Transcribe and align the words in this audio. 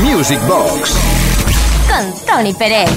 Music 0.00 0.40
Box. 0.46 0.96
Con 1.86 2.26
Tony 2.26 2.54
Pérez. 2.54 2.88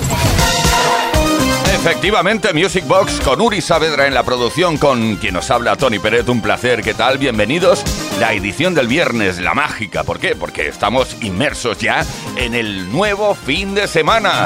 Efectivamente, 1.74 2.54
Music 2.54 2.88
Box 2.88 3.20
con 3.20 3.42
Uri 3.42 3.60
Saavedra 3.60 4.08
en 4.08 4.14
la 4.14 4.24
producción, 4.24 4.78
con 4.78 5.18
quien 5.18 5.34
nos 5.34 5.52
habla 5.52 5.76
Tony 5.76 6.00
Pérez. 6.00 6.30
Un 6.30 6.42
placer, 6.42 6.82
¿qué 6.82 6.94
tal? 6.94 7.18
Bienvenidos. 7.18 7.84
La 8.20 8.32
edición 8.34 8.74
del 8.74 8.88
viernes, 8.88 9.40
la 9.40 9.54
mágica. 9.54 10.04
¿Por 10.04 10.20
qué? 10.20 10.36
Porque 10.36 10.70
estamos 10.70 11.18
inmersos 11.22 11.78
ya 11.78 12.06
en 12.38 12.54
el 12.54 12.90
nuevo 12.90 13.36
fin 13.36 13.76
de 13.76 13.88
semana. 13.88 14.46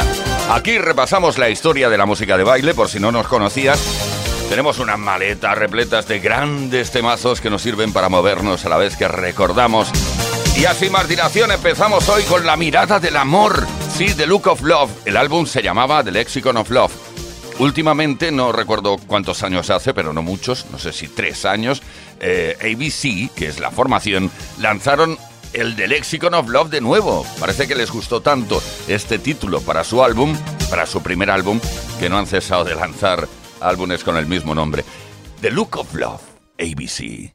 Aquí 0.50 0.80
repasamos 0.80 1.38
la 1.38 1.50
historia 1.50 1.89
de 1.89 1.98
la 1.98 2.08
música 2.08 2.38
de 2.38 2.44
baile, 2.44 2.74
por 2.74 2.89
si 2.89 3.00
no 3.00 3.12
nos 3.12 3.28
conocías. 3.28 3.80
Tenemos 4.50 4.80
unas 4.80 4.98
maletas 4.98 5.55
repletas 5.55 6.08
de 6.08 6.20
grandes 6.20 6.89
temazos 6.89 7.39
que 7.39 7.52
nos 7.52 7.62
sirven 7.62 7.94
para 7.94 8.10
movernos 8.10 8.66
a 8.66 8.70
la 8.70 8.78
vez 8.78 8.96
que 8.96 9.08
recordamos. 9.08 9.92
Y 10.58 10.66
así 10.66 10.89
más 10.89 11.08
dilación 11.08 11.52
empezamos 11.52 12.10
hoy 12.10 12.24
con 12.24 12.44
La 12.44 12.57
mirada 12.57 13.00
del 13.00 13.15
amor. 13.15 13.68
Sí, 13.96 14.15
The 14.15 14.25
Look 14.25 14.48
of 14.48 14.64
Love. 14.64 14.89
El 15.06 15.15
álbum 15.15 15.46
se 15.46 15.61
llamaba 15.61 16.04
The 16.04 16.11
Lexicon 16.11 16.57
of 16.57 16.71
Love. 16.71 16.92
Últimamente, 17.60 18.32
no 18.32 18.52
recuerdo 18.52 18.98
cuántos 18.98 19.43
años 19.43 19.70
hace, 19.70 19.93
pero 19.93 20.14
no 20.14 20.24
muchos, 20.24 20.65
no 20.71 20.79
sé 20.79 20.93
si 20.93 21.07
tres 21.10 21.46
años, 21.46 21.84
eh, 22.20 22.57
ABC, 22.60 23.32
que 23.36 23.48
es 23.48 23.60
la 23.60 23.70
formación, 23.70 24.32
lanzaron 24.60 25.20
el 25.54 25.75
The 25.75 25.88
Lexicon 25.88 26.34
of 26.34 26.50
Love 26.50 26.71
de 26.71 26.82
nuevo. 26.82 27.24
Parece 27.39 27.68
que 27.68 27.76
les 27.76 27.92
gustó 27.92 28.21
tanto 28.21 28.60
este 28.87 29.20
título 29.20 29.62
para 29.62 29.84
su 29.84 30.04
álbum, 30.04 30.36
para 30.71 30.87
su 30.87 31.04
primer 31.04 31.29
álbum, 31.29 31.60
que 32.00 32.09
no 32.09 32.17
han 32.17 32.26
cesado 32.26 32.64
de 32.64 32.73
lanzar 32.73 33.28
álbumes 33.62 34.03
con 34.03 34.17
el 34.17 34.26
mismo 34.26 34.56
nombre. 34.56 34.84
The 35.42 35.52
Look 35.52 35.78
of 35.78 35.94
Love, 35.94 36.22
ABC. 36.59 37.31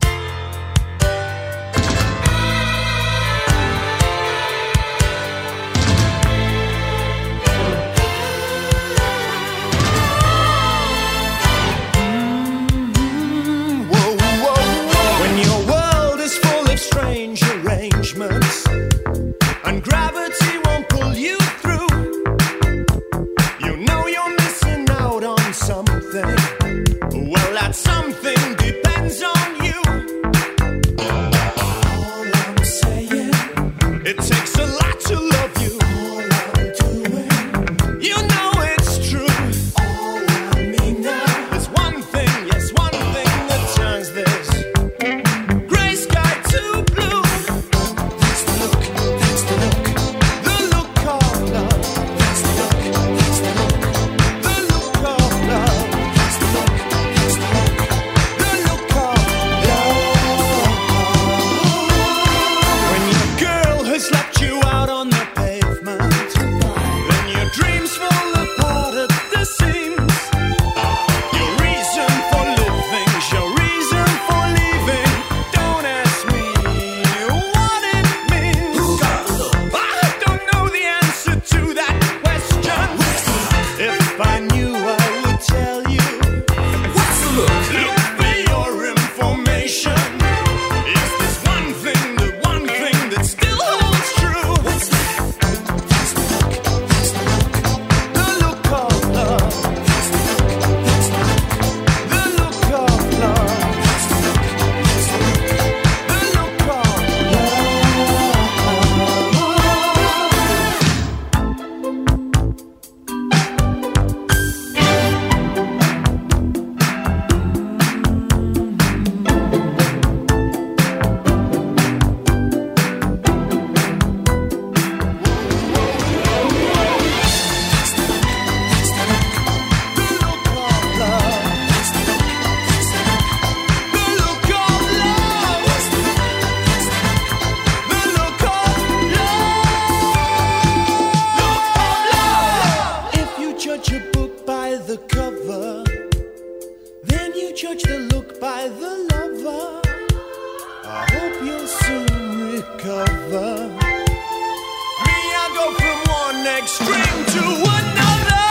Me, 153.68 155.12
I 155.42 155.46
go 155.58 155.64
from 155.80 155.98
one 156.20 156.46
extreme 156.58 157.20
to 157.34 157.44
another. 157.78 158.48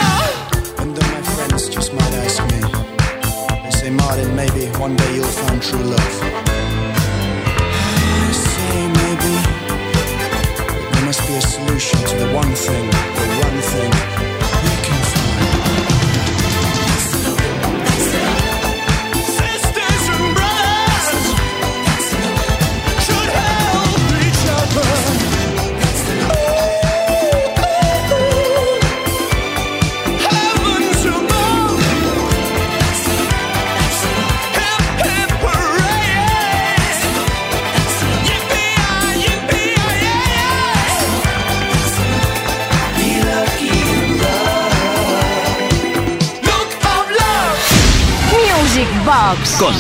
And 0.81 0.89
then 0.95 1.07
my 1.11 1.22
friends 1.33 1.69
just 1.69 1.94
might 1.94 2.13
ask 2.25 2.41
me, 2.51 2.59
they 3.63 3.72
say, 3.72 3.89
Martin, 3.89 4.35
maybe 4.35 4.67
one 4.79 4.95
day 4.95 5.16
you'll 5.16 5.25
find 5.25 5.61
true 5.61 5.83
love. 5.83 6.16
I 7.44 8.31
say 8.31 8.88
maybe, 8.99 9.33
but 10.79 10.89
there 10.94 11.05
must 11.05 11.22
be 11.28 11.33
a 11.35 11.41
solution 11.41 11.99
to 11.99 12.16
the 12.23 12.29
one 12.33 12.53
thing 12.55 13.10
con 49.61 49.75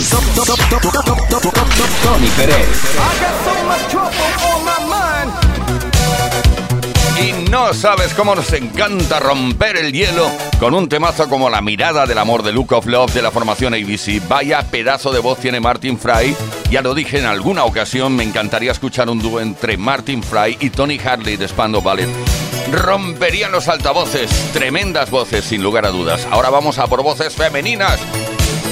Tony 2.03 2.27
Pérez. 2.37 2.67
Y 7.19 7.49
no 7.49 7.73
sabes 7.73 8.13
cómo 8.13 8.35
nos 8.35 8.53
encanta 8.53 9.19
romper 9.19 9.77
el 9.77 9.91
hielo 9.91 10.29
con 10.59 10.75
un 10.75 10.87
temazo 10.87 11.27
como 11.27 11.49
La 11.49 11.61
mirada 11.61 12.05
del 12.05 12.19
amor 12.19 12.43
de 12.43 12.51
Look 12.51 12.73
of 12.73 12.85
Love 12.85 13.11
de 13.11 13.23
la 13.23 13.31
formación 13.31 13.73
ABC. 13.73 14.21
Vaya 14.27 14.61
pedazo 14.69 15.11
de 15.11 15.19
voz 15.19 15.39
tiene 15.39 15.59
Martin 15.59 15.97
Fry. 15.97 16.35
Ya 16.69 16.83
lo 16.83 16.93
dije 16.93 17.17
en 17.17 17.25
alguna 17.25 17.63
ocasión, 17.63 18.15
me 18.15 18.23
encantaría 18.23 18.71
escuchar 18.71 19.09
un 19.09 19.19
dúo 19.19 19.39
entre 19.39 19.77
Martin 19.77 20.21
Fry 20.21 20.57
y 20.59 20.69
Tony 20.69 20.99
Harley 21.03 21.37
de 21.37 21.47
Spando 21.47 21.81
Ballet. 21.81 22.09
Romperían 22.71 23.51
los 23.51 23.67
altavoces, 23.67 24.29
tremendas 24.53 25.09
voces 25.09 25.43
sin 25.43 25.63
lugar 25.63 25.87
a 25.87 25.89
dudas. 25.89 26.27
Ahora 26.29 26.51
vamos 26.51 26.77
a 26.77 26.85
por 26.85 27.01
voces 27.01 27.33
femeninas. 27.33 27.99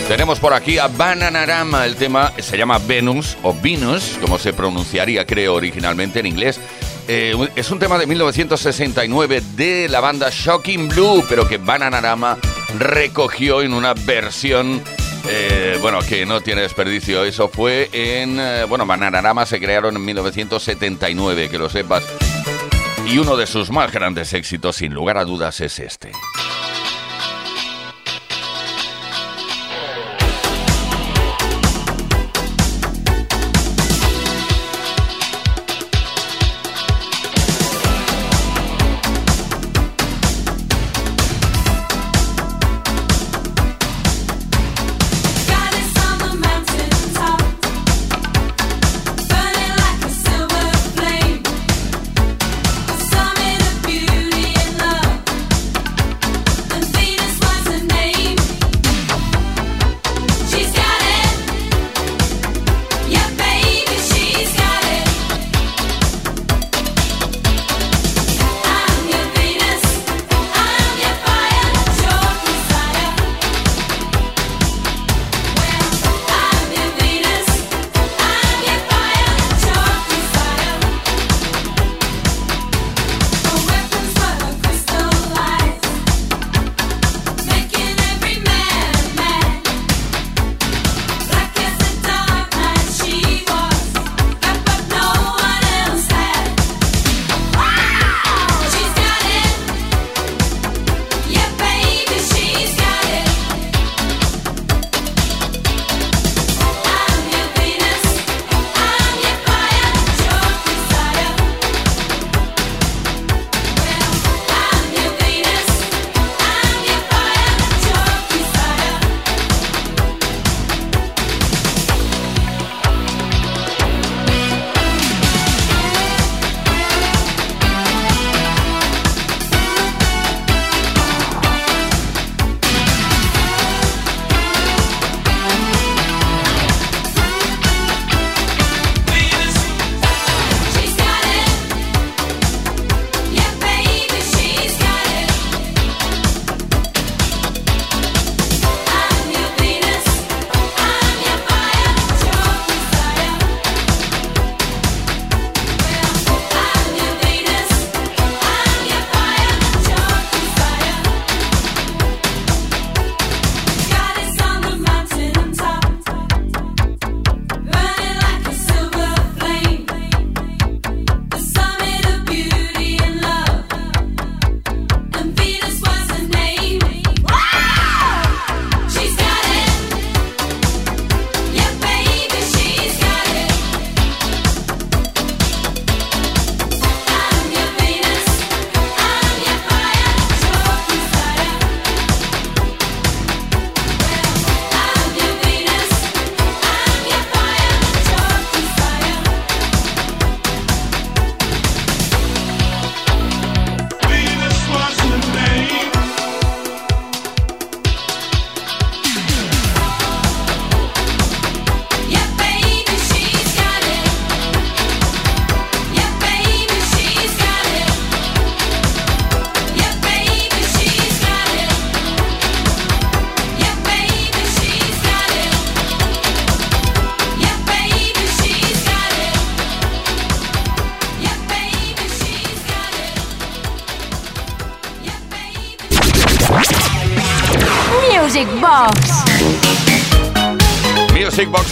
Tenemos 0.09 0.39
por 0.39 0.56
aquí 0.56 0.79
a 0.79 0.88
Bananarama, 0.88 1.85
el 1.85 1.95
tema 1.95 2.33
se 2.39 2.57
llama 2.57 2.79
Venus 2.79 3.38
o 3.44 3.53
Venus, 3.53 4.17
como 4.19 4.39
se 4.39 4.53
pronunciaría 4.53 5.23
creo 5.23 5.53
originalmente 5.53 6.19
en 6.19 6.25
inglés. 6.25 6.59
Eh, 7.07 7.35
es 7.56 7.69
un 7.69 7.77
tema 7.77 8.00
de 8.00 8.07
1969 8.07 9.44
de 9.56 9.88
la 9.88 10.00
banda 10.00 10.29
Shocking 10.31 10.89
Blue, 10.89 11.23
pero 11.29 11.47
que 11.47 11.59
Bananarama 11.59 12.39
recogió 12.79 13.61
en 13.61 13.71
una 13.71 13.94
versión 13.94 14.81
eh, 15.29 15.77
bueno, 15.79 16.00
que 16.00 16.25
no 16.25 16.41
tiene 16.41 16.61
desperdicio. 16.61 17.23
Eso 17.23 17.47
fue 17.47 17.91
en. 17.94 18.39
Eh, 18.39 18.63
bueno, 18.67 18.88
Bananarama 18.88 19.45
se 19.45 19.59
crearon 19.59 19.95
en 19.95 20.06
1979, 20.06 21.50
que 21.50 21.59
lo 21.59 21.69
sepas. 21.69 22.03
Y 23.06 23.19
uno 23.19 23.38
de 23.38 23.45
sus 23.45 23.69
más 23.69 23.91
grandes 23.91 24.33
éxitos, 24.33 24.77
sin 24.77 24.91
lugar 24.91 25.19
a 25.19 25.25
dudas, 25.25 25.61
es 25.61 25.77
este. 25.77 26.11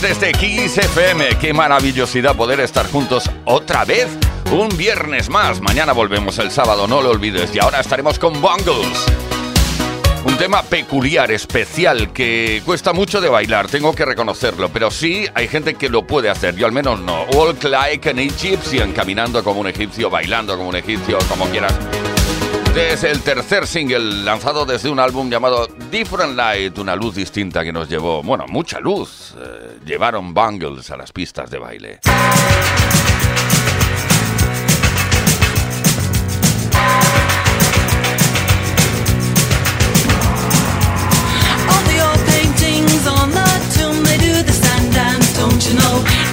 Desde 0.02 0.32
Kiss 0.32 0.78
FM. 0.78 1.38
Qué 1.40 1.54
maravillosidad 1.54 2.36
poder 2.36 2.60
estar 2.60 2.90
juntos 2.90 3.30
otra 3.46 3.86
vez. 3.86 4.08
Un 4.52 4.70
viernes 4.78 5.30
más. 5.30 5.62
Mañana 5.62 5.94
volvemos 5.94 6.38
el 6.40 6.52
sábado, 6.52 6.88
no 6.88 7.02
lo 7.02 7.12
olvides. 7.12 7.54
Y 7.56 7.60
ahora 7.60 7.80
estaremos 7.80 8.20
con 8.20 8.40
Bongles. 8.42 9.06
Un 10.26 10.38
tema 10.38 10.64
peculiar, 10.64 11.32
especial, 11.32 12.12
que 12.12 12.62
cuesta 12.66 12.94
mucho 12.94 13.22
de 13.22 13.30
bailar, 13.30 13.68
tengo 13.68 13.96
que 13.96 14.04
reconocerlo, 14.04 14.70
pero 14.70 14.92
sí 14.92 15.26
hay 15.34 15.48
gente 15.48 15.76
que 15.76 15.88
lo 15.88 16.06
puede 16.06 16.30
hacer, 16.30 16.56
yo 16.56 16.66
al 16.66 16.74
menos 16.74 17.00
no. 17.00 17.24
Walk 17.34 17.64
like 17.64 18.10
an 18.10 18.20
Egyptian, 18.20 18.92
caminando 18.92 19.42
como 19.42 19.62
un 19.62 19.68
egipcio, 19.68 20.10
bailando 20.10 20.58
como 20.58 20.70
un 20.70 20.76
egipcio, 20.76 21.18
como 21.30 21.46
quieras. 21.46 21.74
Es 22.78 23.04
el 23.04 23.24
tercer 23.24 23.66
single 23.66 24.24
lanzado 24.24 24.64
desde 24.64 24.92
un 24.92 25.00
álbum 25.00 25.32
llamado 25.32 25.66
Different 25.90 26.36
Light, 26.36 26.78
una 26.78 26.96
luz 26.96 27.16
distinta 27.16 27.64
que 27.64 27.74
nos 27.74 27.90
llevó, 27.90 28.22
bueno, 28.22 28.46
mucha 28.48 28.80
luz. 28.80 29.34
Eh, 29.36 29.80
llevaron 29.84 30.32
bangles 30.32 30.92
a 30.92 30.98
las 30.98 31.12
pistas 31.12 31.50
de 31.50 31.58
baile. 31.58 32.00
cigarette. 45.98 45.98
Foreign 45.98 45.98
types 45.98 45.98
with 45.98 45.98
the 45.98 45.98
hookah 45.98 46.08
pipe 46.08 46.08
say. 46.08 46.27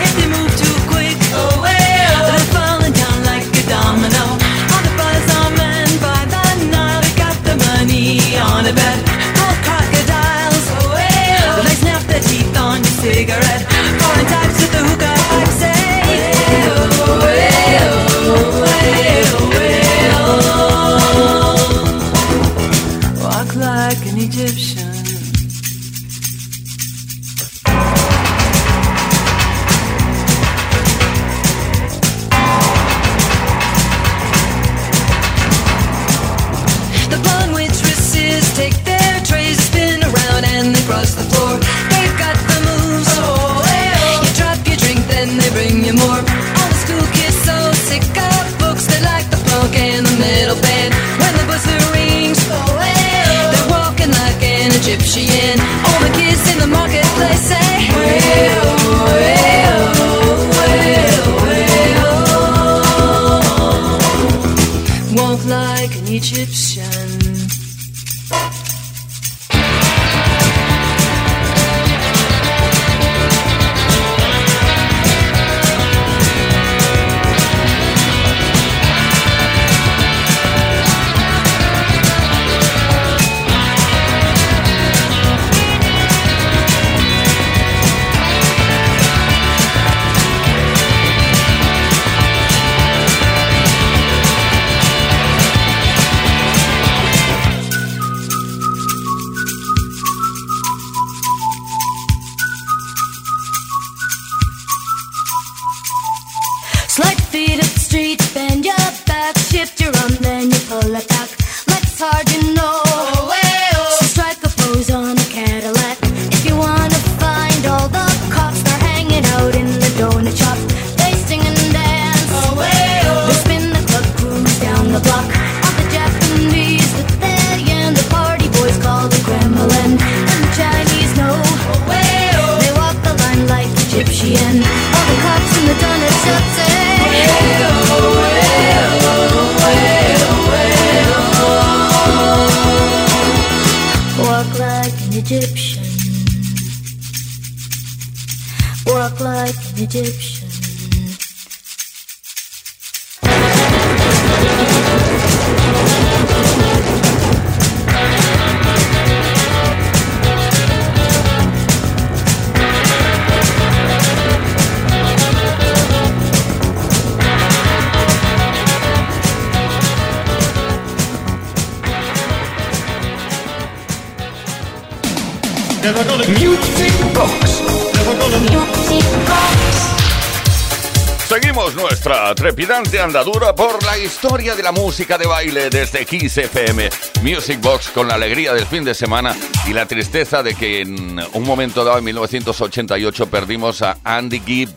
Seguimos 181.29 181.75
nuestra 181.75 182.35
trepidante 182.35 183.01
andadura 183.01 183.55
por 183.55 183.83
la 183.85 183.97
historia 183.97 184.55
de 184.55 184.63
la 184.63 184.73
música 184.73 185.17
de 185.19 185.27
baile 185.27 185.71
desde 185.71 186.05
Kiss 186.05 186.37
FM. 186.37 186.91
Music 187.23 187.61
Box 187.61 187.91
con 187.91 188.09
la 188.09 188.15
alegría 188.15 188.53
del 188.53 188.67
fin 188.67 188.85
de 188.85 188.95
semana 188.95 189.37
y 189.67 189.73
la 189.73 189.87
tristeza 189.87 190.43
de 190.43 190.55
que 190.55 190.81
en 190.81 191.21
un 191.33 191.43
momento 191.45 191.85
dado 191.85 191.99
en 191.99 192.05
1988 192.05 193.31
perdimos 193.31 193.83
a 193.83 193.97
Andy 194.05 194.41
Gibb, 194.41 194.71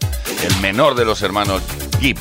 el 0.43 0.61
menor 0.61 0.95
de 0.95 1.05
los 1.05 1.21
hermanos 1.23 1.61
Gibb. 1.99 2.17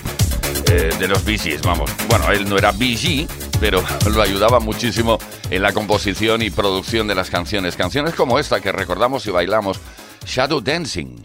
Eh, 0.68 0.90
de 0.98 1.08
los 1.08 1.24
Bee 1.24 1.38
vamos. 1.64 1.90
Bueno, 2.08 2.30
él 2.32 2.48
no 2.48 2.58
era 2.58 2.72
BG, 2.72 3.28
pero 3.60 3.82
lo 4.12 4.22
ayudaba 4.22 4.58
muchísimo 4.60 5.18
en 5.50 5.62
la 5.62 5.72
composición 5.72 6.42
y 6.42 6.50
producción 6.50 7.06
de 7.06 7.14
las 7.14 7.30
canciones. 7.30 7.76
Canciones 7.76 8.14
como 8.14 8.38
esta 8.38 8.60
que 8.60 8.72
recordamos 8.72 9.26
y 9.26 9.30
bailamos, 9.30 9.80
Shadow 10.24 10.60
Dancing. 10.60 11.16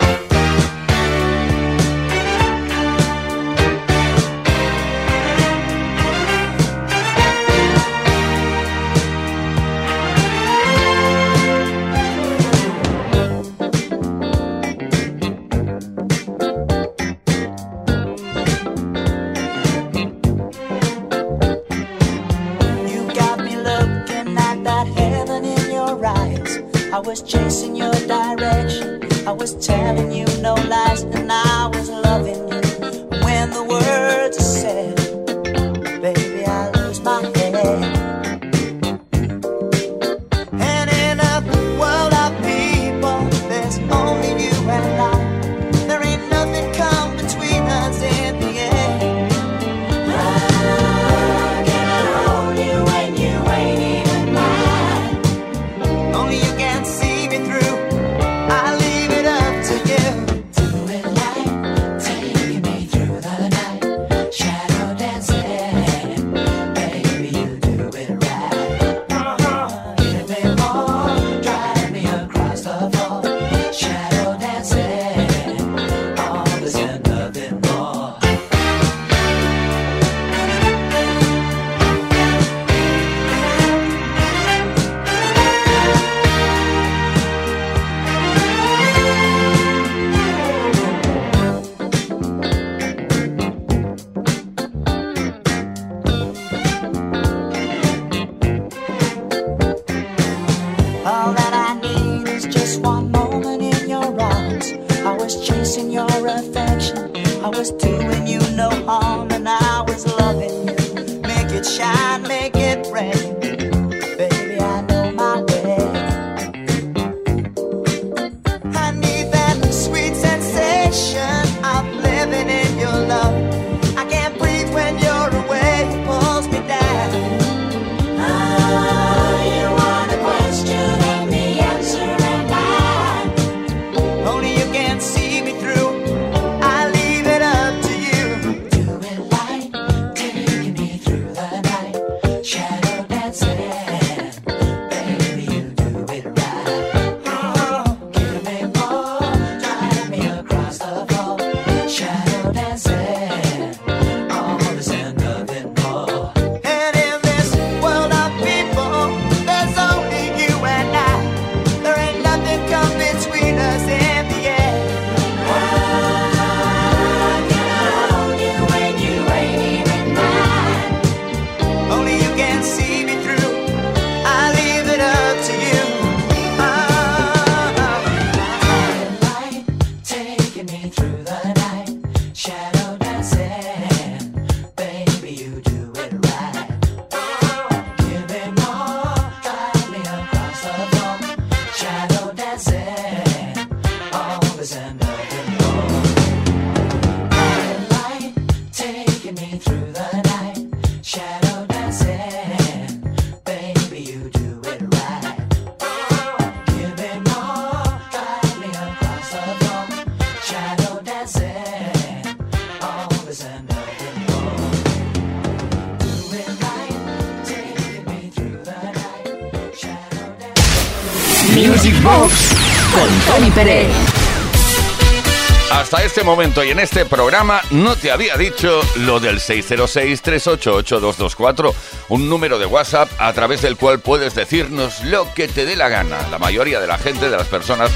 Este 226.11 226.23
momento 226.25 226.61
y 226.61 226.71
en 226.71 226.79
este 226.79 227.05
programa 227.05 227.61
no 227.71 227.95
te 227.95 228.11
había 228.11 228.35
dicho 228.35 228.81
lo 228.97 229.21
del 229.21 229.39
606-388-224, 229.39 231.73
un 232.09 232.27
número 232.27 232.59
de 232.59 232.65
WhatsApp 232.65 233.09
a 233.17 233.31
través 233.31 233.61
del 233.61 233.77
cual 233.77 234.01
puedes 234.01 234.35
decirnos 234.35 235.05
lo 235.05 235.33
que 235.33 235.47
te 235.47 235.65
dé 235.65 235.77
la 235.77 235.87
gana. 235.87 236.27
La 236.27 236.37
mayoría 236.37 236.81
de 236.81 236.87
la 236.87 236.97
gente, 236.97 237.29
de 237.29 237.37
las 237.37 237.47
personas, 237.47 237.91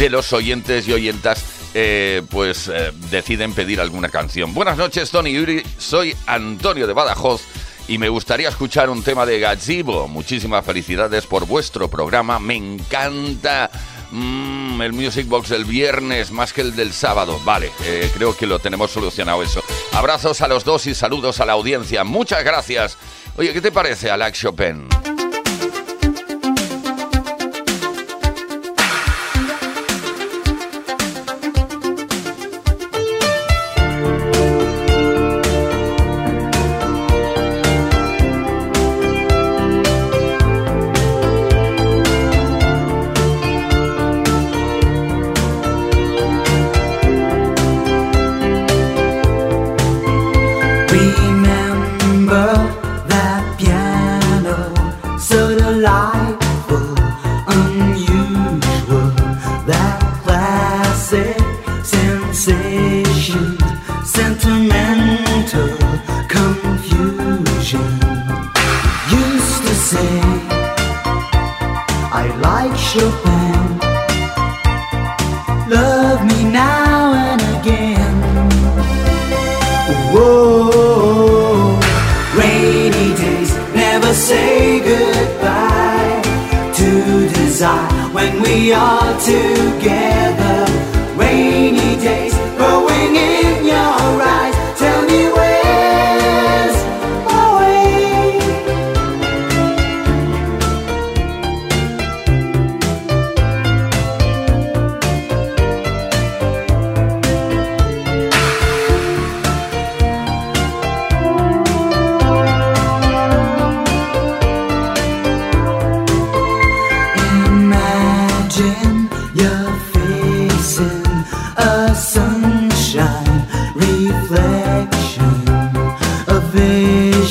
de 0.00 0.10
los 0.10 0.32
oyentes 0.32 0.88
y 0.88 0.94
oyentas, 0.94 1.44
eh, 1.72 2.22
pues 2.28 2.66
eh, 2.66 2.90
deciden 3.08 3.54
pedir 3.54 3.80
alguna 3.80 4.08
canción. 4.08 4.52
Buenas 4.52 4.76
noches, 4.76 5.12
Tony 5.12 5.32
Yuri. 5.32 5.62
Soy 5.78 6.16
Antonio 6.26 6.88
de 6.88 6.92
Badajoz 6.92 7.42
y 7.86 7.98
me 7.98 8.08
gustaría 8.08 8.48
escuchar 8.48 8.90
un 8.90 9.04
tema 9.04 9.26
de 9.26 9.38
Gazebo. 9.38 10.08
Muchísimas 10.08 10.64
felicidades 10.64 11.24
por 11.26 11.46
vuestro 11.46 11.88
programa. 11.88 12.40
Me 12.40 12.56
encanta 12.56 13.70
Mmm, 14.10 14.80
el 14.82 14.92
Music 14.92 15.26
Box 15.28 15.50
del 15.50 15.64
viernes 15.64 16.30
más 16.30 16.52
que 16.52 16.60
el 16.60 16.74
del 16.74 16.92
sábado. 16.92 17.40
Vale, 17.44 17.70
eh, 17.84 18.10
creo 18.14 18.36
que 18.36 18.46
lo 18.46 18.58
tenemos 18.58 18.90
solucionado 18.90 19.42
eso. 19.42 19.62
Abrazos 19.92 20.40
a 20.40 20.48
los 20.48 20.64
dos 20.64 20.86
y 20.86 20.94
saludos 20.94 21.40
a 21.40 21.46
la 21.46 21.52
audiencia. 21.52 22.04
Muchas 22.04 22.44
gracias. 22.44 22.96
Oye, 23.36 23.52
¿qué 23.52 23.60
te 23.60 23.72
parece, 23.72 24.10
Alex 24.10 24.40
Chopin? 24.40 24.88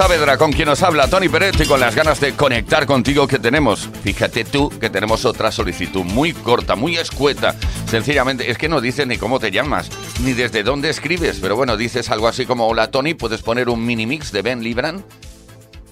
Saavedra, 0.00 0.38
con 0.38 0.50
quien 0.50 0.66
nos 0.66 0.82
habla 0.82 1.08
Tony 1.08 1.28
Peret 1.28 1.60
y 1.60 1.66
con 1.66 1.78
las 1.78 1.94
ganas 1.94 2.20
de 2.20 2.32
conectar 2.32 2.86
contigo 2.86 3.28
que 3.28 3.38
tenemos. 3.38 3.86
Fíjate 4.02 4.44
tú 4.44 4.70
que 4.80 4.88
tenemos 4.88 5.26
otra 5.26 5.52
solicitud 5.52 6.04
muy 6.04 6.32
corta, 6.32 6.74
muy 6.74 6.96
escueta. 6.96 7.54
Sencillamente, 7.84 8.50
es 8.50 8.56
que 8.56 8.70
no 8.70 8.80
dice 8.80 9.04
ni 9.04 9.18
cómo 9.18 9.38
te 9.38 9.50
llamas, 9.50 9.90
ni 10.24 10.32
desde 10.32 10.62
dónde 10.62 10.88
escribes. 10.88 11.38
Pero 11.42 11.54
bueno, 11.54 11.76
dices 11.76 12.08
algo 12.08 12.28
así 12.28 12.46
como, 12.46 12.66
hola 12.66 12.90
Tony, 12.90 13.12
¿puedes 13.12 13.42
poner 13.42 13.68
un 13.68 13.84
mini 13.84 14.06
mix 14.06 14.32
de 14.32 14.40
Ben 14.40 14.62
Libran? 14.62 15.04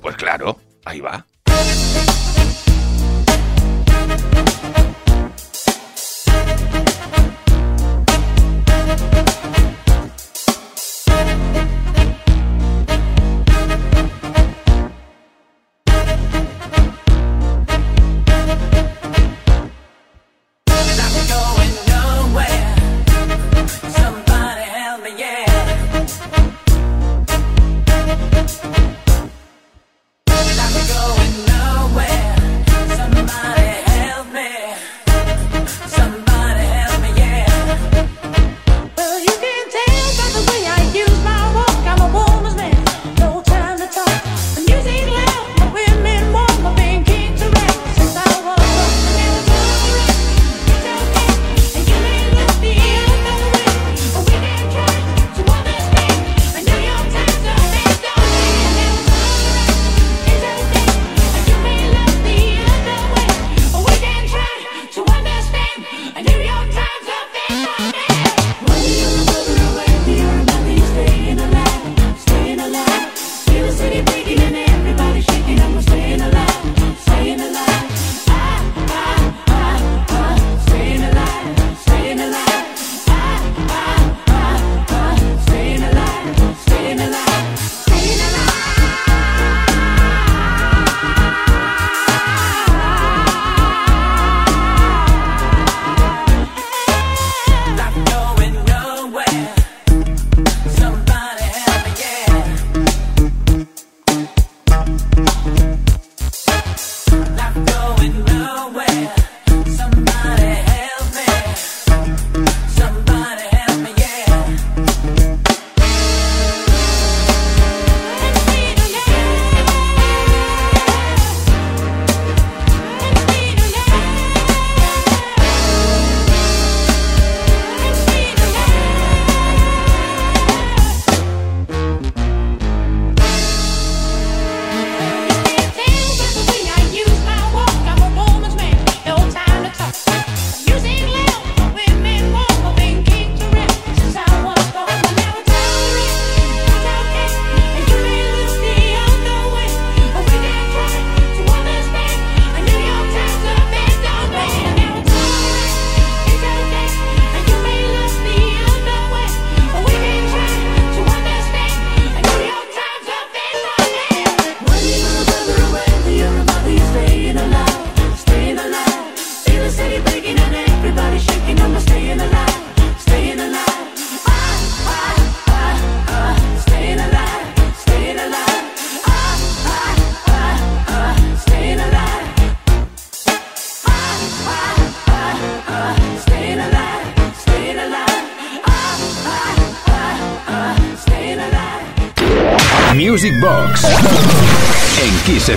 Pues 0.01 0.17
claro, 0.17 0.59
ahí 0.87 1.01
va. 1.01 1.27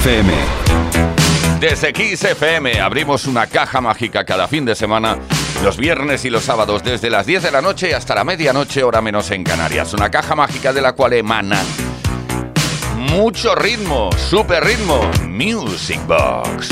FM. 0.04 0.34
Desde 1.60 1.94
Kiss 1.94 2.24
FM 2.24 2.82
abrimos 2.82 3.28
una 3.28 3.46
caja 3.46 3.82
mágica 3.82 4.24
cada 4.24 4.48
fin 4.48 4.66
de 4.66 4.74
semana, 4.74 5.20
los 5.64 5.78
viernes 5.78 6.26
y 6.26 6.32
los 6.32 6.44
sábados, 6.44 6.84
desde 6.84 7.12
las 7.12 7.28
10 7.28 7.44
de 7.44 7.52
la 7.52 7.62
noche 7.62 7.94
hasta 7.94 8.16
la 8.16 8.24
medianoche, 8.24 8.82
hora 8.84 9.00
menos 9.00 9.30
en 9.30 9.44
Canarias. 9.44 9.94
Una 9.94 10.10
caja 10.10 10.34
mágica 10.34 10.74
de 10.74 10.82
la 10.82 10.94
cual 10.94 11.14
emana 11.14 11.62
mucho 12.98 13.54
ritmo, 13.54 14.10
super 14.18 14.64
ritmo. 14.64 15.02
Music 15.28 16.00
Box. 16.08 16.70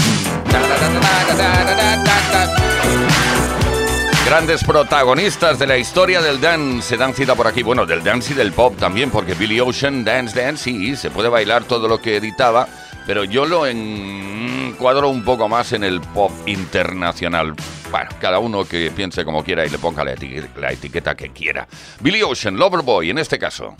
Grandes 4.26 4.64
protagonistas 4.64 5.58
de 5.58 5.66
la 5.66 5.78
historia 5.78 6.22
del 6.22 6.40
dance 6.40 6.90
se 6.90 6.98
dan 6.98 7.16
cita 7.16 7.34
por 7.34 7.48
aquí. 7.48 7.64
Bueno, 7.64 7.86
del 7.88 8.04
dance 8.04 8.34
y 8.34 8.36
del 8.36 8.54
pop 8.54 8.76
también, 8.78 9.10
porque 9.10 9.34
Billy 9.34 9.60
Ocean, 9.60 10.06
Dance 10.06 10.40
Dance, 10.40 10.66
sí, 10.66 10.96
se 10.96 11.10
puede 11.10 11.30
bailar 11.30 11.64
todo 11.64 11.88
lo 11.88 12.00
que 12.00 12.18
editaba, 12.18 12.68
pero 13.10 13.24
yo 13.24 13.48
lo 13.48 13.66
encuadro 13.66 15.10
un 15.10 15.24
poco 15.24 15.50
más 15.50 15.74
en 15.74 15.84
el 15.84 16.00
pop 16.00 16.32
internacional. 16.46 17.56
Bueno, 17.90 18.08
cada 18.22 18.38
uno 18.38 18.66
que 18.66 18.92
piense 18.92 19.26
como 19.26 19.44
quiera 19.44 19.66
y 19.66 19.70
le 19.72 19.80
ponga 19.80 20.04
la, 20.04 20.14
etiqueta 20.14 21.16
que 21.16 21.30
quiera. 21.30 21.68
Billy 22.02 22.22
Ocean, 22.22 22.58
Loverboy 22.58 23.10
en 23.10 23.18
este 23.18 23.40
caso. 23.40 23.76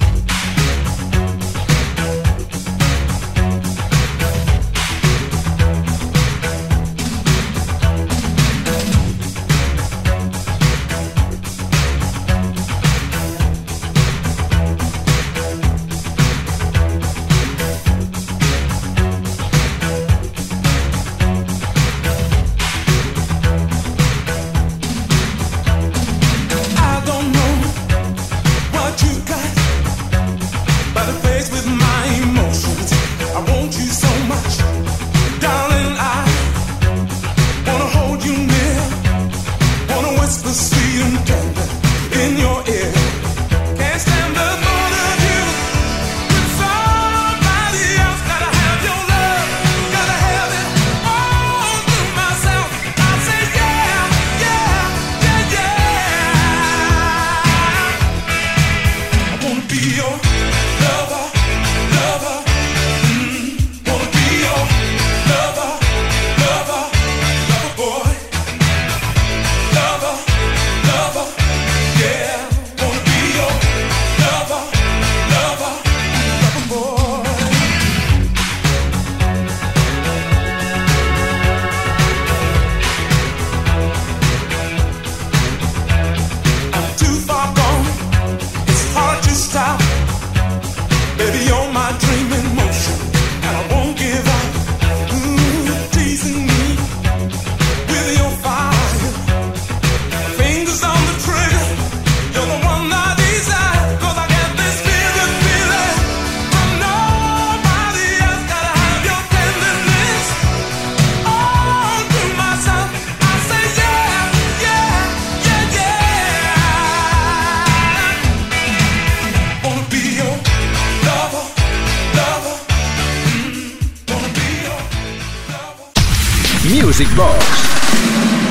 Music 126.66 127.08
Box 127.16 127.46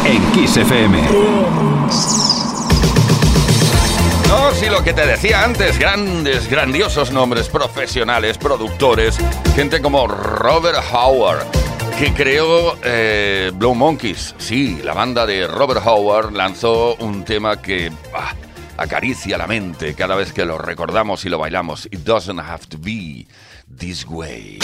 en 0.07 0.33
Kiss 0.33 0.57
FM. 0.57 0.99
No, 4.29 4.51
si 4.55 4.67
lo 4.67 4.83
que 4.83 4.95
te 4.95 5.07
decía 5.07 5.45
antes, 5.45 5.79
grandes, 5.79 6.49
grandiosos 6.49 7.13
nombres 7.13 7.51
profesionales, 7.51 8.39
productores, 8.39 9.19
gente 9.55 9.83
como 9.83 10.09
Robert 10.09 10.79
Howard, 10.91 11.45
que 11.99 12.15
creó 12.15 12.79
eh, 12.83 13.53
Blue 13.55 13.75
Monkeys. 13.75 14.35
Sí, 14.39 14.81
la 14.83 14.95
banda 14.95 15.27
de 15.27 15.47
Robert 15.47 15.83
Howard 15.85 16.33
lanzó 16.33 16.97
un 16.97 17.27
tema 17.27 17.61
que 17.61 17.93
acaricia 18.79 19.37
la 19.37 19.47
mente 19.47 19.95
cada 19.95 20.17
vez 20.17 20.33
que 20.33 20.47
lo 20.47 20.57
recordamos 20.57 21.27
y 21.27 21.29
lo 21.29 21.39
bailamos. 21.39 21.85
It 21.87 22.01
doesn't 22.05 22.41
have 22.41 22.67
to 22.71 22.79
be 22.79 23.27
this 23.69 24.07
way. 24.07 24.59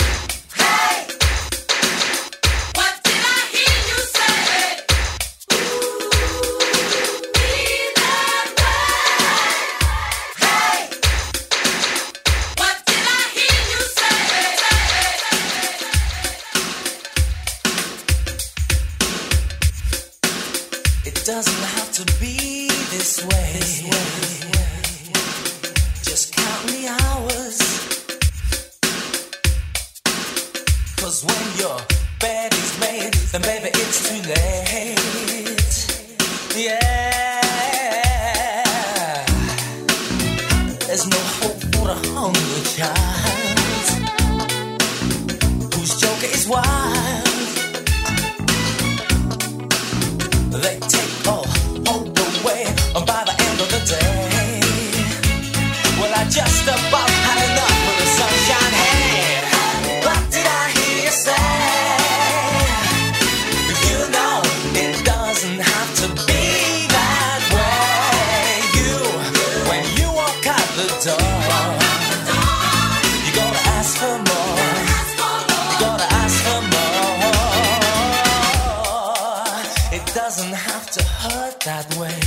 Doesn't 80.24 80.54
have 80.54 80.90
to 80.90 81.04
hurt 81.04 81.60
that 81.60 81.86
way. 81.98 82.18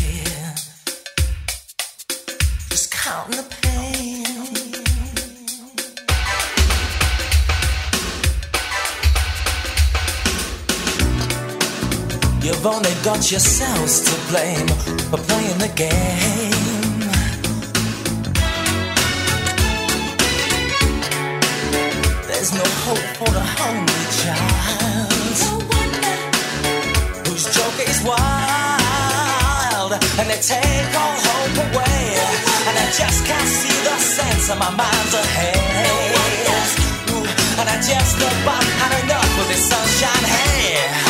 Just 2.70 2.92
count 2.92 3.32
the 3.32 3.44
pain. 3.62 4.24
You've 12.44 12.66
only 12.68 12.94
got 13.04 13.32
yourselves 13.32 14.02
to 14.08 14.14
blame 14.30 14.68
for 15.10 15.18
playing 15.18 15.58
the 15.58 15.72
game. 15.76 17.02
There's 22.28 22.54
no 22.54 22.66
hope 22.86 23.08
for 23.18 23.32
the 23.34 23.46
hungry 23.58 24.06
child 24.22 25.07
joke 27.78 27.90
is 27.90 28.04
wild 28.04 29.92
and 30.20 30.30
they 30.30 30.40
take 30.42 30.94
all 30.96 31.16
hope 31.18 31.58
away. 31.58 32.18
And 32.68 32.78
I 32.78 32.86
just 32.98 33.26
can't 33.26 33.48
see 33.48 33.78
the 33.84 33.98
sense 34.00 34.50
of 34.50 34.60
my 34.60 34.70
mind's 34.72 35.14
ahead. 35.14 35.58
And 37.60 37.70
I 37.70 37.76
just 37.78 38.18
about 38.18 38.64
had 38.64 39.04
enough 39.04 39.40
of 39.42 39.48
this 39.48 39.66
sunshine. 39.66 40.26
Hey, 40.26 41.07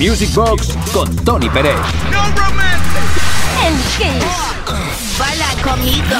Music 0.00 0.32
Box 0.32 0.76
con 0.92 1.14
Tony 1.24 1.48
Pérez. 1.48 1.74
En 3.66 3.74
Kiss. 3.98 5.18
Baila 5.18 5.48
conmigo. 5.64 6.16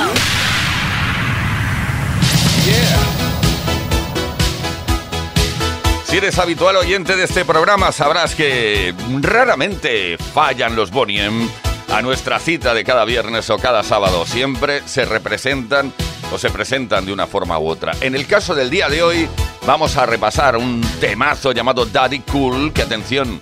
Si 6.05 6.17
eres 6.17 6.38
habitual 6.38 6.77
oyente 6.77 7.14
de 7.14 7.23
este 7.23 7.45
programa, 7.45 7.93
sabrás 7.93 8.35
que 8.35 8.95
raramente 9.21 10.19
fallan 10.19 10.75
los 10.75 10.91
Boniem 10.91 11.49
a 11.93 12.03
nuestra 12.03 12.41
cita 12.41 12.75
de 12.75 12.83
cada 12.83 13.05
viernes 13.05 13.49
o 13.51 13.59
cada 13.59 13.85
sábado. 13.85 14.27
Siempre 14.27 14.83
se 14.87 15.05
representan 15.05 15.93
o 16.33 16.38
se 16.38 16.51
presentan 16.51 17.07
de 17.07 17.12
una 17.12 17.29
forma 17.29 17.61
u 17.61 17.69
otra. 17.69 17.93
En 18.01 18.17
el 18.17 18.27
caso 18.27 18.57
del 18.57 18.71
día 18.71 18.88
de 18.88 19.05
hoy, 19.05 19.29
vamos 19.67 19.97
a 19.97 20.05
repasar 20.05 20.57
un 20.57 20.81
temazo 21.01 21.53
llamado 21.53 21.87
Daddy 21.87 22.21
Cool, 22.21 22.73
que 22.73 22.83
atención, 22.83 23.41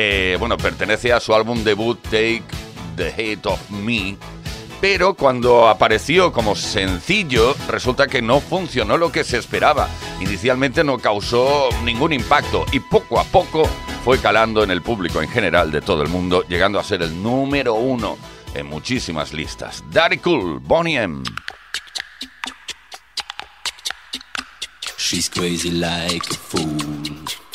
eh, 0.00 0.36
bueno, 0.38 0.56
pertenece 0.56 1.12
a 1.12 1.18
su 1.18 1.34
álbum 1.34 1.64
debut 1.64 2.00
Take 2.04 2.44
the 2.94 3.08
Hate 3.08 3.46
of 3.46 3.68
Me. 3.68 4.16
Pero 4.80 5.14
cuando 5.14 5.66
apareció 5.66 6.32
como 6.32 6.54
sencillo, 6.54 7.56
resulta 7.66 8.06
que 8.06 8.22
no 8.22 8.38
funcionó 8.38 8.96
lo 8.96 9.10
que 9.10 9.24
se 9.24 9.38
esperaba. 9.38 9.88
Inicialmente 10.20 10.84
no 10.84 10.98
causó 10.98 11.68
ningún 11.82 12.12
impacto 12.12 12.64
y 12.70 12.78
poco 12.78 13.18
a 13.18 13.24
poco 13.24 13.68
fue 14.04 14.20
calando 14.20 14.62
en 14.62 14.70
el 14.70 14.82
público 14.82 15.20
en 15.20 15.28
general 15.28 15.72
de 15.72 15.80
todo 15.80 16.04
el 16.04 16.08
mundo, 16.08 16.44
llegando 16.48 16.78
a 16.78 16.84
ser 16.84 17.02
el 17.02 17.20
número 17.20 17.74
uno 17.74 18.18
en 18.54 18.66
muchísimas 18.66 19.32
listas. 19.32 19.82
Daddy 19.90 20.18
Cool, 20.18 20.60
Bonnie 20.60 20.96
M. 20.96 21.24
She's 24.96 25.28
crazy 25.28 25.72
like 25.72 26.24
a 26.30 26.34
fool. 26.34 27.47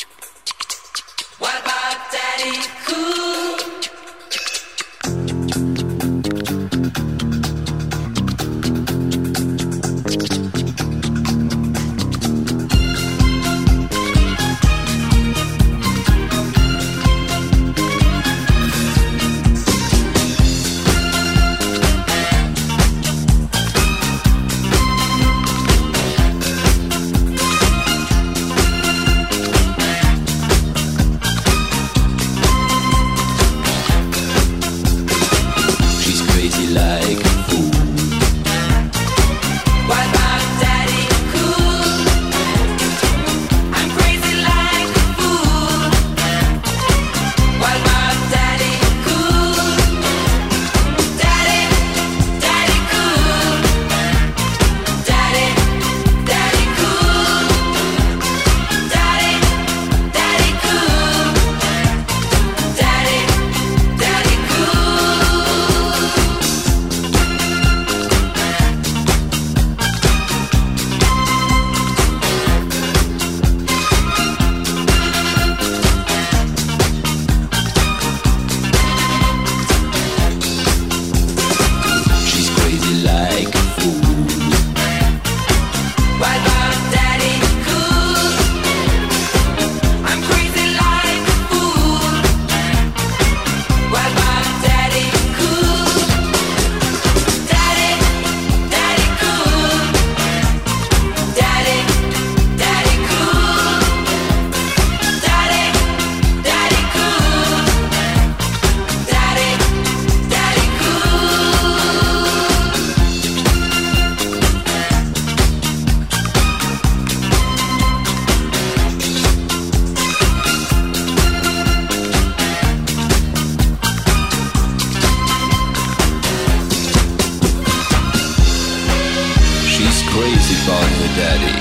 Daddy. 130.66 131.52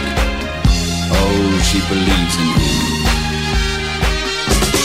Oh, 1.12 1.60
she 1.62 1.80
believes 1.90 2.36
in 2.38 2.48
him. 2.48 2.84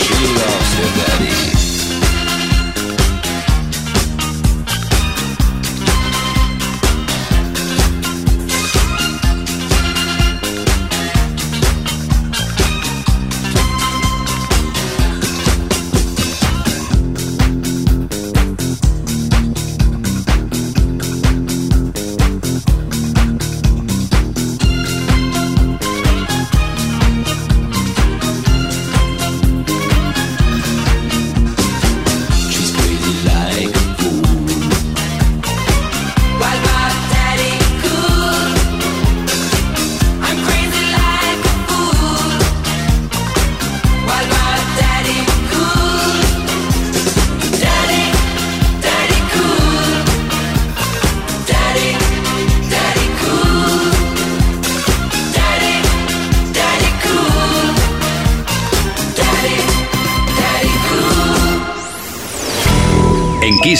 She 0.03 0.19
loves 0.35 0.75
her 0.75 0.91
daddy. 0.97 1.58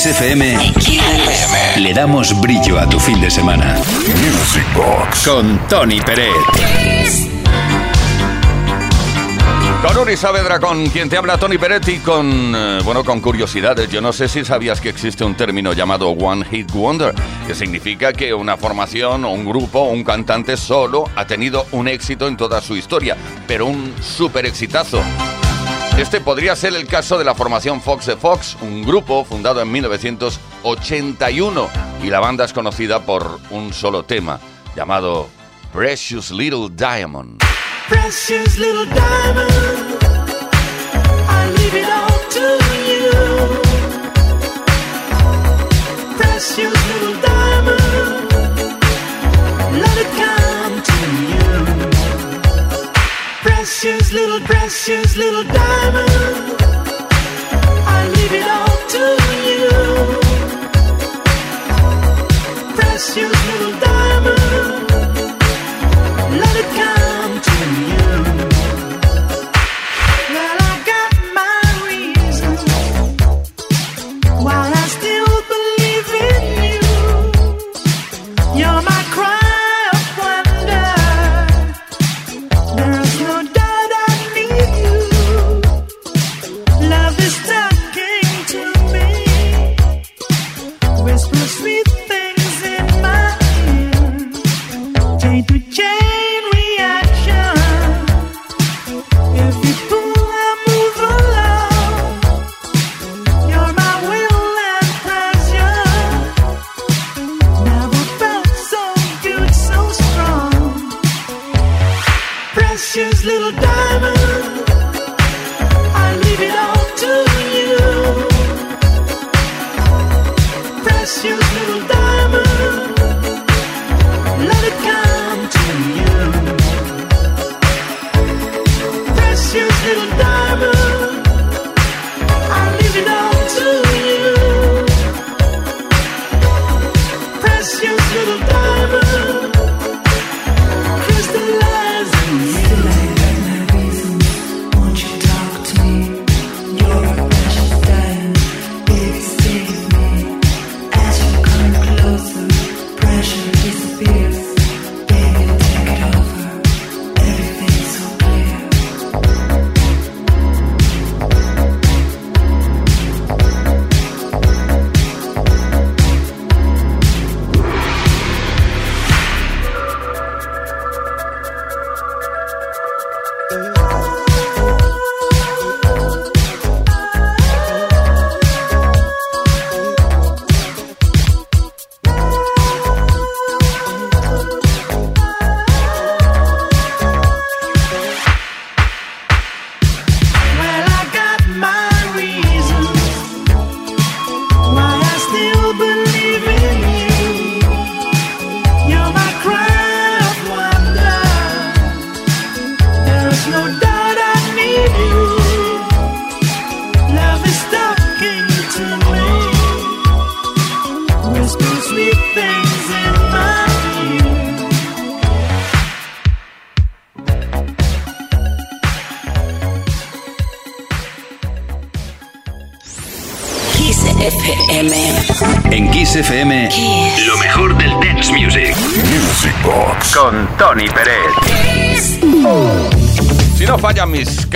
En 0.09 0.15
Kiss 0.15 1.03
FM, 1.03 1.83
le 1.83 1.93
damos 1.93 2.33
brillo 2.41 2.79
a 2.79 2.89
tu 2.89 2.99
fin 2.99 3.21
de 3.21 3.31
semana. 3.31 3.75
Music 3.75 4.65
Box 4.75 5.29
con 5.29 5.59
Tony 5.69 6.01
Peret. 6.01 6.33
Con 9.83 9.99
Uri 9.99 10.17
Saavedra, 10.17 10.61
con 10.61 10.89
quien 10.89 11.11
te 11.11 11.19
habla 11.19 11.37
Tony 11.37 11.59
Peretti, 11.59 11.99
con, 11.99 12.55
eh, 12.57 12.81
bueno, 12.85 13.05
con 13.05 13.21
curiosidades. 13.21 13.91
Yo 13.91 14.01
no 14.01 14.15
sé 14.15 14.29
si 14.29 14.47
sabías 14.47 14.81
que 14.81 14.89
existe 14.89 15.25
un 15.25 15.35
término 15.35 15.75
llamado 15.75 16.09
One 16.09 16.47
Hit 16.47 16.73
Wonder, 16.73 17.15
que 17.47 17.55
significa 17.55 18.15
que 18.15 18.33
una 18.33 18.57
formación 18.57 19.27
o 19.27 19.31
un 19.31 19.45
grupo 19.45 19.81
o 19.81 19.93
un 19.93 20.05
cantante 20.05 20.57
solo 20.57 21.05
ha 21.17 21.27
tenido 21.27 21.67
un 21.73 21.87
éxito 21.87 22.27
en 22.29 22.39
toda 22.39 22.63
su 22.63 22.77
historia, 22.77 23.15
pero 23.47 23.67
un 23.67 23.93
súper 24.01 24.47
exitazo. 24.47 25.03
Este 25.99 26.21
podría 26.21 26.55
ser 26.55 26.75
el 26.75 26.87
caso 26.87 27.19
de 27.19 27.25
la 27.25 27.35
formación 27.35 27.83
Fox 27.83 28.07
de 28.07 28.17
Fox, 28.17 28.57
un 28.61 28.85
grupo 28.85 29.25
fundado 29.25 29.61
en 29.61 29.73
1981 29.73 31.69
y 32.05 32.07
la 32.07 32.21
banda 32.21 32.45
es 32.45 32.53
conocida 32.53 33.01
por 33.01 33.41
un 33.51 33.73
solo 33.73 34.05
tema 34.05 34.39
llamado 34.77 35.29
Precious 35.73 36.31
Little 36.31 36.69
Diamond. 36.71 37.43
Precious 37.89 38.57
little 38.59 38.87
diamond, 38.87 39.51
I 41.29 41.51
leave 41.57 41.75
it 41.75 41.89
all 41.89 42.21
to 42.31 42.59
you. 42.87 43.11
Precious 46.17 46.73
little 46.73 47.15
diamond, 47.15 47.28
Precious 53.69 54.13
little, 54.13 54.41
precious 54.41 55.15
little 55.15 55.45
diamond, 55.45 56.09
I 57.87 58.09
leave 58.15 58.33
it 58.33 58.49
all 58.49 58.79
to 58.95 59.05
you. 59.45 59.69
Precious 62.75 63.47
little 63.47 63.79
diamond. 63.79 64.88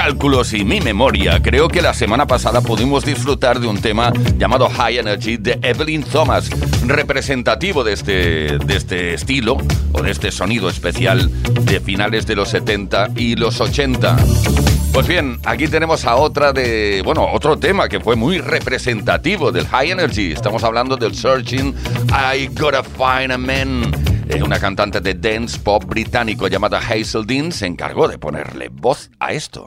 Cálculos 0.05 0.53
y 0.53 0.65
mi 0.65 0.81
memoria, 0.81 1.41
creo 1.41 1.69
que 1.69 1.81
la 1.81 1.95
semana 1.95 2.27
pasada 2.27 2.61
pudimos 2.61 3.05
disfrutar 3.05 3.61
de 3.61 3.69
un 3.69 3.81
tema 3.81 4.13
llamado 4.37 4.69
High 4.69 4.99
Energy 4.99 5.37
de 5.37 5.61
Evelyn 5.63 6.03
Thomas, 6.03 6.51
representativo 6.85 7.85
de 7.85 7.93
este, 7.93 8.57
este 8.75 9.15
estilo 9.15 9.59
o 9.93 10.03
de 10.03 10.11
este 10.11 10.33
sonido 10.33 10.69
especial 10.69 11.31
de 11.61 11.79
finales 11.79 12.27
de 12.27 12.35
los 12.35 12.49
70 12.49 13.11
y 13.15 13.37
los 13.37 13.61
80. 13.61 14.17
Pues 14.93 15.07
bien, 15.07 15.39
aquí 15.45 15.69
tenemos 15.69 16.05
a 16.05 16.17
otra 16.17 16.53
de, 16.53 17.03
bueno, 17.05 17.29
otro 17.33 17.57
tema 17.57 17.89
que 17.89 18.01
fue 18.01 18.17
muy 18.17 18.39
representativo 18.39 19.53
del 19.53 19.69
High 19.69 19.93
Energy. 19.93 20.33
Estamos 20.33 20.65
hablando 20.65 20.97
del 20.97 21.15
Searching 21.15 21.77
I 22.09 22.49
Gotta 22.49 22.83
Find 22.83 23.31
a 23.31 23.39
Man. 23.39 24.12
Una 24.41 24.59
cantante 24.59 25.01
de 25.01 25.15
dance 25.15 25.59
pop 25.59 25.85
británico 25.85 26.49
llamada 26.49 26.79
Hazel 26.79 27.27
Dean 27.27 27.53
se 27.53 27.67
encargó 27.67 28.09
de 28.09 28.19
ponerle 28.19 28.69
voz 28.69 29.11
a 29.21 29.33
esto. 29.33 29.67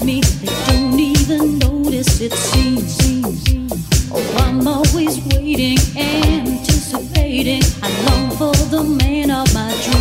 They 0.00 0.20
don't 0.66 0.98
even 0.98 1.58
notice 1.58 2.20
it 2.22 2.32
seems. 2.32 2.98
Oh, 4.10 4.36
I'm 4.38 4.66
always 4.66 5.20
waiting, 5.34 5.76
anticipating. 5.94 7.62
I 7.82 7.88
long 8.08 8.30
for 8.30 8.54
the 8.70 8.82
man 8.82 9.30
of 9.30 9.52
my 9.52 9.70
dreams. 9.84 9.99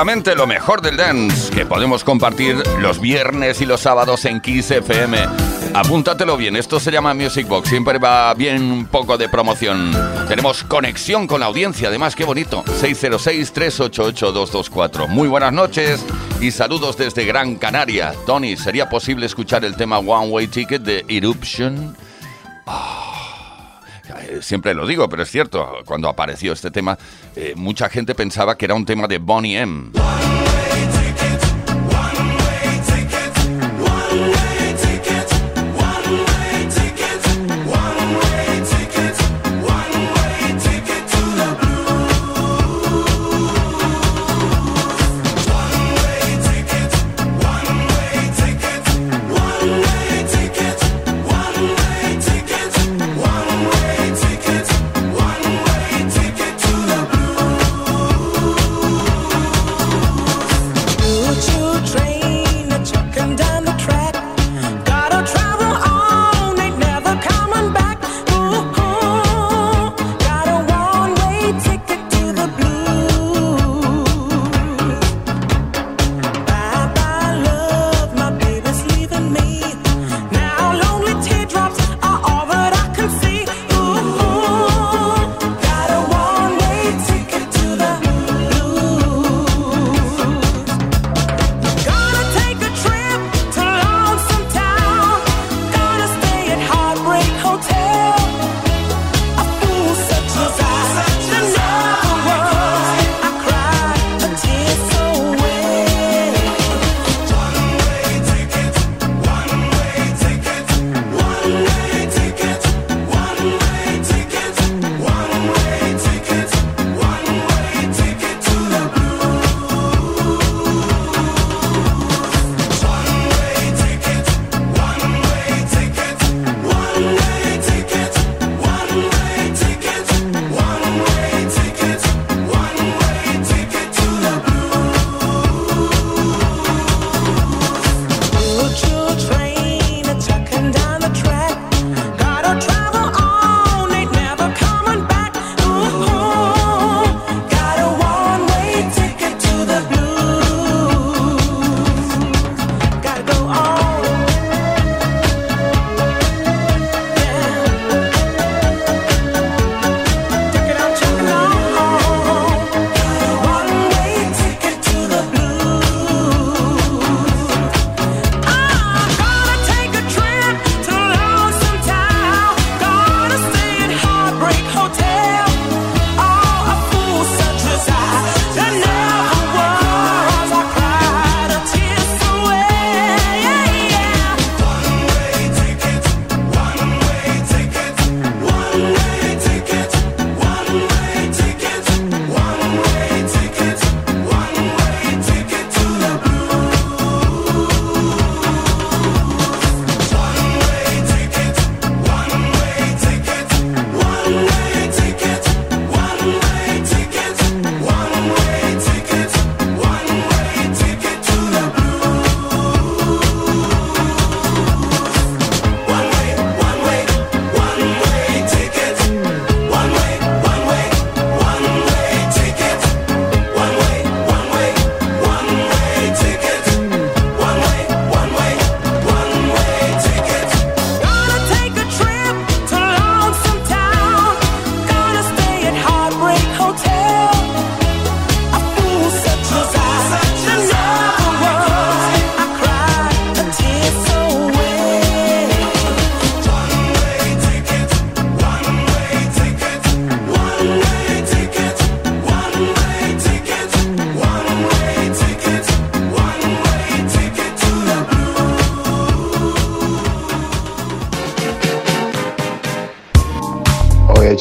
Lo 0.00 0.46
mejor 0.46 0.80
del 0.80 0.96
dance 0.96 1.52
que 1.52 1.66
podemos 1.66 2.04
compartir 2.04 2.56
los 2.78 3.02
viernes 3.02 3.60
y 3.60 3.66
los 3.66 3.82
sábados 3.82 4.24
en 4.24 4.40
Kiss 4.40 4.70
FM. 4.70 5.18
Apúntatelo 5.74 6.38
bien, 6.38 6.56
esto 6.56 6.80
se 6.80 6.90
llama 6.90 7.12
Music 7.12 7.46
Box, 7.46 7.68
siempre 7.68 7.98
va 7.98 8.32
bien 8.32 8.72
un 8.72 8.86
poco 8.86 9.18
de 9.18 9.28
promoción. 9.28 9.94
Tenemos 10.26 10.64
conexión 10.64 11.26
con 11.26 11.40
la 11.40 11.46
audiencia, 11.46 11.88
además, 11.88 12.16
qué 12.16 12.24
bonito. 12.24 12.64
606-388-224. 12.64 15.06
Muy 15.06 15.28
buenas 15.28 15.52
noches 15.52 16.02
y 16.40 16.50
saludos 16.50 16.96
desde 16.96 17.26
Gran 17.26 17.56
Canaria. 17.56 18.14
Tony, 18.24 18.56
¿sería 18.56 18.88
posible 18.88 19.26
escuchar 19.26 19.66
el 19.66 19.76
tema 19.76 19.98
One 19.98 20.30
Way 20.30 20.46
Ticket 20.46 20.80
de 20.80 21.04
Eruption? 21.08 21.94
Siempre 24.40 24.74
lo 24.74 24.86
digo, 24.86 25.08
pero 25.08 25.22
es 25.22 25.30
cierto, 25.30 25.78
cuando 25.84 26.08
apareció 26.08 26.52
este 26.52 26.70
tema, 26.70 26.98
eh, 27.36 27.54
mucha 27.56 27.88
gente 27.88 28.14
pensaba 28.14 28.56
que 28.56 28.64
era 28.64 28.74
un 28.74 28.84
tema 28.84 29.06
de 29.06 29.18
Bonnie 29.18 29.58
M. 29.58 29.90
One 29.94 30.49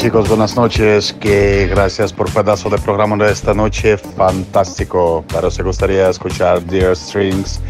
chicos, 0.10 0.28
buenas 0.28 0.55
noches. 0.55 1.14
Que 1.14 1.68
gracias 1.68 2.12
por 2.12 2.34
pedazo 2.34 2.68
de 2.68 2.80
programa 2.80 3.16
de 3.24 3.32
esta 3.32 3.53
noche. 3.53 3.95
Fantástico. 3.95 5.24
Pero 5.32 5.51
se 5.51 5.62
gustaría 5.62 6.10
escuchar 6.10 6.64
Dear 6.64 6.95
Strings, 6.95 7.62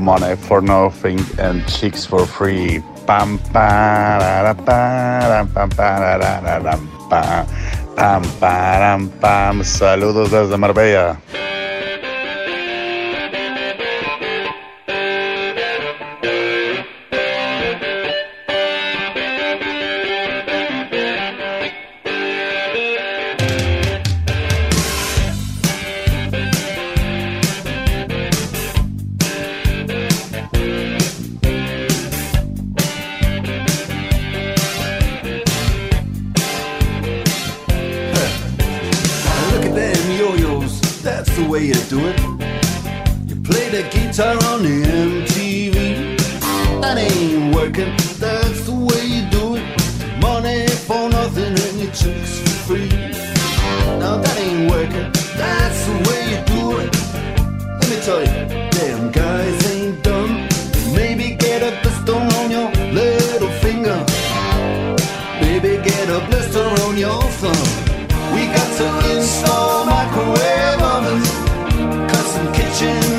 Money 0.00 0.34
for 0.34 0.60
Nothing 0.60 1.24
and 1.38 1.64
Chicks 1.66 2.04
for 2.04 2.26
Free. 2.26 2.82
Pam, 3.06 3.38
pam, 3.52 4.56
pam, 4.64 5.46
pam, 5.54 5.68
pam, 5.68 5.68
pam, 7.94 8.22
pam, 8.40 9.08
pam. 9.20 9.62
Saludos 9.62 10.32
desde 10.32 10.56
Marbella. 10.56 11.20
anthem. 67.42 68.34
We 68.34 68.46
got 68.46 68.76
to 68.78 69.16
install 69.16 69.84
microwave 69.86 70.82
ovens, 70.82 72.10
custom 72.10 72.52
kitchens. 72.52 73.13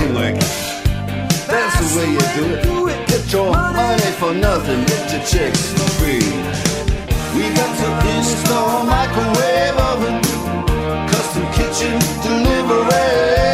ain't 0.00 0.14
working. 0.14 0.50
That's 1.46 1.76
the 1.80 1.86
way 1.98 2.08
you 2.12 2.24
do 2.62 2.88
it. 2.88 3.08
Get 3.08 3.32
your 3.32 3.50
money 3.50 4.10
for 4.20 4.34
nothing, 4.34 4.84
get 4.84 5.12
your 5.12 5.24
chicks 5.24 5.72
for 5.72 5.88
free. 5.98 6.26
We 7.36 7.44
got 7.54 7.72
to 7.80 7.88
install 8.16 8.80
a 8.80 8.84
microwave 8.84 9.76
oven, 9.90 10.20
custom 11.08 11.46
kitchen 11.52 11.98
delivery. 12.22 13.53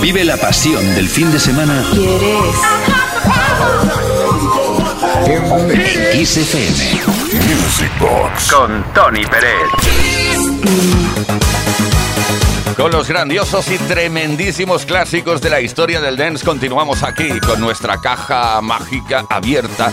Vive 0.00 0.24
la 0.24 0.36
pasión 0.38 0.82
del 0.94 1.08
fin 1.08 1.30
de 1.30 1.38
semana 1.38 1.84
en 5.26 6.12
Kiss 6.12 6.36
FM. 6.38 7.00
Music 7.46 7.90
Box 8.00 8.50
con 8.50 8.84
Tony 8.94 9.24
Pérez. 9.26 9.52
Con 12.76 12.90
los 12.92 13.08
grandiosos 13.08 13.70
y 13.70 13.76
tremendísimos 13.76 14.86
clásicos 14.86 15.42
de 15.42 15.50
la 15.50 15.60
historia 15.60 16.00
del 16.00 16.16
dance 16.16 16.44
continuamos 16.44 17.02
aquí 17.02 17.38
con 17.40 17.60
nuestra 17.60 18.00
caja 18.00 18.60
mágica 18.62 19.26
abierta 19.28 19.92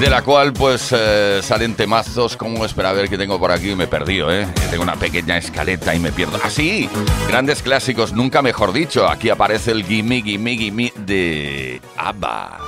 de 0.00 0.10
la 0.10 0.22
cual 0.22 0.52
pues 0.52 0.92
eh, 0.96 1.40
salen 1.42 1.74
temazos 1.74 2.36
como 2.36 2.64
espera 2.64 2.90
a 2.90 2.92
ver 2.92 3.08
qué 3.08 3.18
tengo 3.18 3.38
por 3.38 3.52
aquí 3.52 3.74
me 3.74 3.84
he 3.84 3.86
perdido, 3.86 4.32
¿eh? 4.32 4.46
Tengo 4.70 4.82
una 4.82 4.96
pequeña 4.96 5.36
escaleta 5.36 5.94
y 5.94 5.98
me 5.98 6.12
pierdo. 6.12 6.38
Ah, 6.42 6.50
sí, 6.50 6.88
grandes 7.28 7.62
clásicos, 7.62 8.12
nunca 8.12 8.42
mejor 8.42 8.72
dicho. 8.72 9.08
Aquí 9.08 9.30
aparece 9.30 9.70
el 9.72 9.84
Gimme 9.84 10.22
Gimme 10.22 10.56
Gimme 10.56 10.92
de 10.96 11.80
ABBA. 11.96 12.61